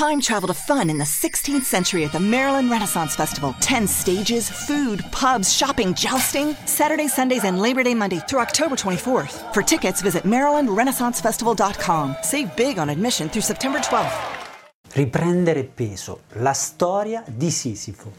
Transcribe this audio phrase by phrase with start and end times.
[0.00, 3.54] Time travel to fun in the 16th century at the Maryland Renaissance Festival.
[3.60, 6.56] 10 stages, food, pubs, shopping, jousting.
[6.64, 9.52] Saturdays, Sundays, and Labor Day Monday through October 24th.
[9.52, 12.16] For tickets, visit MarylandRenaissanceFestival.com.
[12.22, 14.10] Save big on admission through September 12th.
[14.94, 18.10] Riprendere peso, la storia di Sisifo.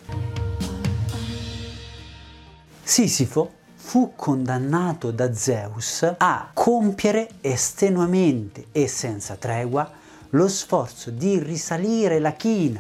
[2.84, 9.92] Sisifo fu condannato da Zeus a compiere estenuamente e senza tregua
[10.32, 12.80] lo sforzo di risalire la china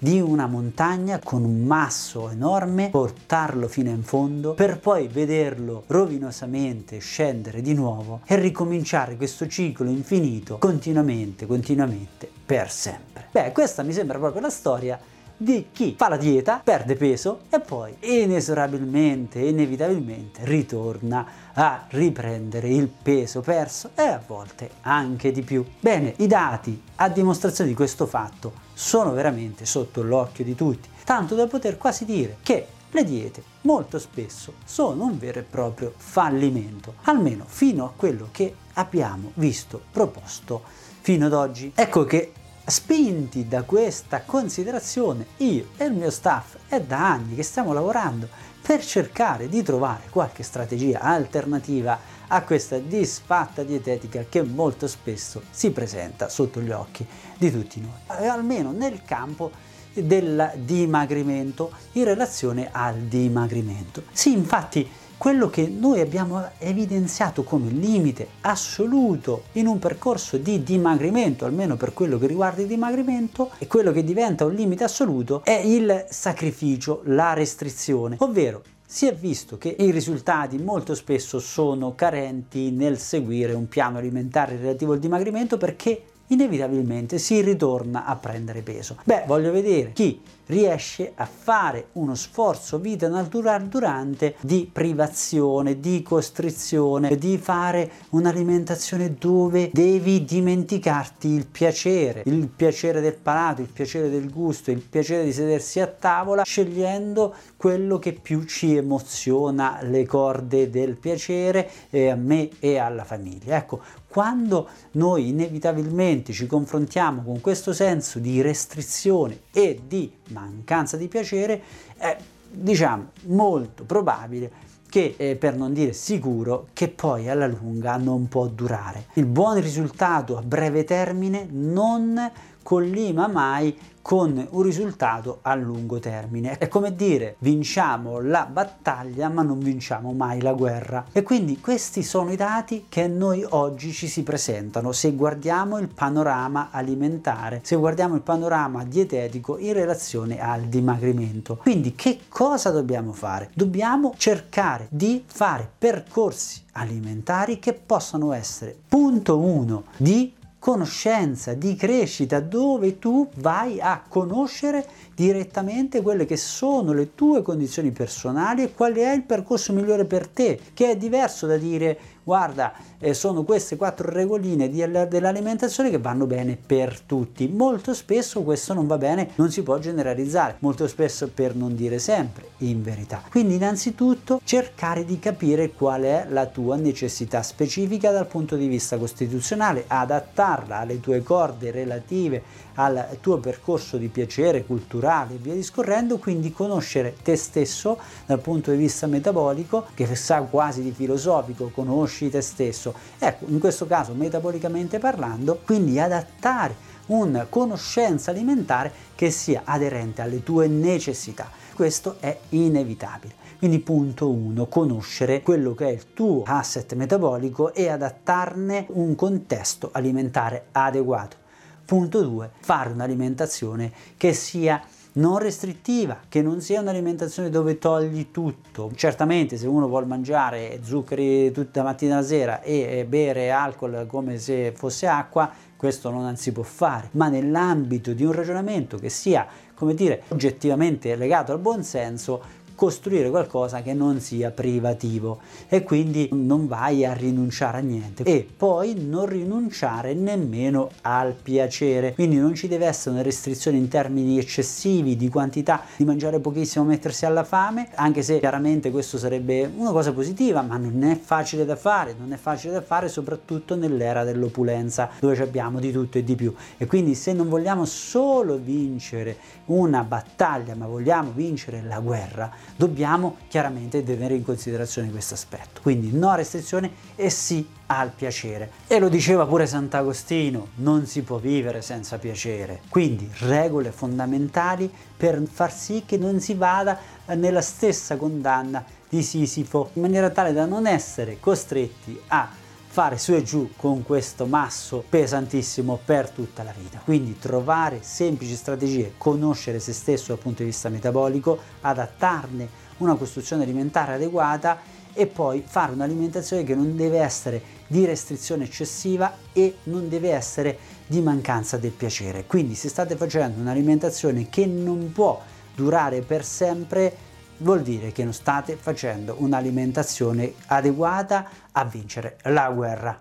[0.00, 6.98] di una montagna con un masso enorme, portarlo fino in fondo per poi vederlo rovinosamente
[6.98, 13.26] scendere di nuovo e ricominciare questo ciclo infinito continuamente, continuamente, per sempre.
[13.30, 14.98] Beh, questa mi sembra proprio la storia
[15.40, 22.88] di chi fa la dieta, perde peso e poi inesorabilmente, inevitabilmente ritorna a riprendere il
[22.88, 25.64] peso perso e a volte anche di più.
[25.78, 31.36] Bene, i dati a dimostrazione di questo fatto sono veramente sotto l'occhio di tutti, tanto
[31.36, 36.94] da poter quasi dire che le diete molto spesso sono un vero e proprio fallimento,
[37.02, 40.62] almeno fino a quello che abbiamo visto proposto
[41.00, 41.70] fino ad oggi.
[41.74, 42.32] Ecco che
[42.70, 48.28] Spinti da questa considerazione, io e il mio staff è da anni che stiamo lavorando
[48.60, 55.70] per cercare di trovare qualche strategia alternativa a questa disfatta dietetica che molto spesso si
[55.70, 57.06] presenta sotto gli occhi
[57.38, 59.50] di tutti noi, almeno nel campo
[59.94, 64.02] del dimagrimento in relazione al dimagrimento.
[64.12, 64.86] Sì, infatti
[65.18, 71.92] quello che noi abbiamo evidenziato come limite assoluto in un percorso di dimagrimento, almeno per
[71.92, 77.02] quello che riguarda il dimagrimento, e quello che diventa un limite assoluto è il sacrificio,
[77.06, 83.52] la restrizione, ovvero si è visto che i risultati molto spesso sono carenti nel seguire
[83.52, 88.96] un piano alimentare relativo al dimagrimento perché inevitabilmente si ritorna a prendere peso.
[89.04, 96.02] Beh, voglio vedere chi riesce a fare uno sforzo vita naturale durante di privazione, di
[96.02, 104.10] costrizione, di fare un'alimentazione dove devi dimenticarti il piacere, il piacere del palato, il piacere
[104.10, 110.06] del gusto, il piacere di sedersi a tavola, scegliendo quello che più ci emoziona le
[110.06, 113.56] corde del piacere eh, a me e alla famiglia.
[113.56, 121.08] Ecco, quando noi inevitabilmente ci confrontiamo con questo senso di restrizione e di mancanza di
[121.08, 121.62] piacere,
[121.96, 122.16] è
[122.50, 128.46] diciamo molto probabile che eh, per non dire sicuro che poi alla lunga non può
[128.46, 129.06] durare.
[129.14, 132.30] Il buon risultato a breve termine non
[132.62, 133.76] collima mai
[134.08, 136.56] con un risultato a lungo termine.
[136.56, 141.04] È come dire vinciamo la battaglia ma non vinciamo mai la guerra.
[141.12, 145.76] E quindi questi sono i dati che a noi oggi ci si presentano se guardiamo
[145.76, 151.56] il panorama alimentare, se guardiamo il panorama dietetico in relazione al dimagrimento.
[151.56, 153.50] Quindi che cosa dobbiamo fare?
[153.52, 162.40] Dobbiamo cercare di fare percorsi alimentari che possano essere punto 1 di conoscenza, di crescita,
[162.40, 168.94] dove tu vai a conoscere direttamente quelle che sono le tue condizioni personali e qual
[168.94, 171.98] è il percorso migliore per te, che è diverso da dire
[172.28, 177.48] guarda, eh, sono queste quattro regoline di, dell'alimentazione che vanno bene per tutti.
[177.48, 181.98] Molto spesso questo non va bene, non si può generalizzare, molto spesso per non dire
[181.98, 183.22] sempre, in verità.
[183.30, 188.98] Quindi innanzitutto cercare di capire qual è la tua necessità specifica dal punto di vista
[188.98, 192.42] costituzionale, adattarla alle tue corde relative
[192.74, 198.70] al tuo percorso di piacere culturale e via discorrendo, quindi conoscere te stesso dal punto
[198.70, 202.94] di vista metabolico, che sa quasi di filosofico, conosci te stesso.
[203.18, 210.42] Ecco, in questo caso metabolicamente parlando, quindi adattare una conoscenza alimentare che sia aderente alle
[210.42, 211.50] tue necessità.
[211.74, 213.34] Questo è inevitabile.
[213.58, 219.90] Quindi punto 1, conoscere quello che è il tuo asset metabolico e adattarne un contesto
[219.92, 221.36] alimentare adeguato.
[221.84, 224.80] Punto 2, fare un'alimentazione che sia
[225.18, 228.90] non restrittiva, che non sia un'alimentazione dove togli tutto.
[228.94, 234.72] Certamente se uno vuole mangiare zuccheri tutta mattina alla sera e bere alcol come se
[234.74, 239.94] fosse acqua, questo non si può fare, ma nell'ambito di un ragionamento che sia, come
[239.94, 242.42] dire, oggettivamente legato al buon senso,
[242.78, 245.40] costruire qualcosa che non sia privativo.
[245.66, 248.22] E quindi non vai a rinunciare a niente.
[248.22, 252.14] E poi non rinunciare nemmeno al piacere.
[252.14, 256.84] Quindi non ci deve essere una restrizione in termini eccessivi di quantità di mangiare pochissimo
[256.84, 261.64] mettersi alla fame anche se chiaramente questo sarebbe una cosa positiva ma non è facile
[261.64, 266.24] da fare non è facile da fare soprattutto nell'era dell'opulenza dove abbiamo di tutto e
[266.24, 266.54] di più.
[266.76, 269.36] E quindi se non vogliamo solo vincere
[269.66, 275.80] una battaglia ma vogliamo vincere la guerra dobbiamo chiaramente tenere in considerazione questo aspetto.
[275.82, 278.70] Quindi no restrizione e sì al piacere.
[278.86, 282.82] E lo diceva pure Sant'Agostino, non si può vivere senza piacere.
[282.88, 286.98] Quindi regole fondamentali per far sì che non si vada
[287.34, 292.57] nella stessa condanna di Sisifo, in maniera tale da non essere costretti a
[292.98, 297.00] fare su e giù con questo masso pesantissimo per tutta la vita.
[297.04, 303.62] Quindi trovare semplici strategie, conoscere se stesso dal punto di vista metabolico, adattarne una costruzione
[303.62, 304.80] alimentare adeguata
[305.12, 310.76] e poi fare un'alimentazione che non deve essere di restrizione eccessiva e non deve essere
[311.06, 312.46] di mancanza del piacere.
[312.46, 315.40] Quindi se state facendo un'alimentazione che non può
[315.72, 317.16] durare per sempre,
[317.58, 323.18] vuol dire che non state facendo un'alimentazione adeguata a vincere la guerra.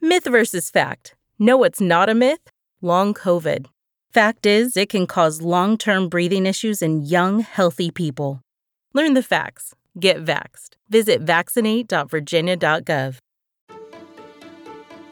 [0.00, 1.14] Myth versus fact.
[1.38, 2.50] Know what's not a myth?
[2.80, 3.66] Long COVID.
[4.10, 8.40] Fact is, it can cause long term breathing issues in young, healthy people.
[8.94, 9.74] Learn the facts.
[10.00, 10.76] Get vaxed.
[10.88, 13.18] Visit vaccinate.virginia.gov.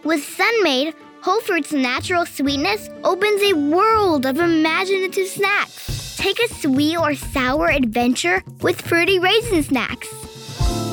[0.04, 6.16] With Sunmade, Whole Fruit's natural sweetness opens a world of imaginative snacks.
[6.16, 10.08] Take a sweet or sour adventure with fruity raisin snacks.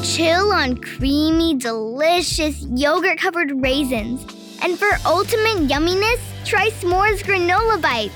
[0.03, 4.21] Chill on creamy, delicious yogurt covered raisins.
[4.61, 8.13] And for ultimate yumminess, try s'mores granola bites.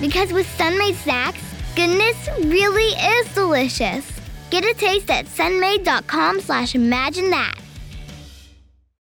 [0.00, 1.42] Because with Sunmade snacks,
[1.76, 4.10] goodness really is delicious.
[4.50, 7.54] Get a taste at sunmade.com slash imagine that.